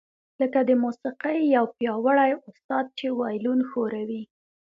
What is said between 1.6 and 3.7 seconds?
پیاوړی استاد چې وایلون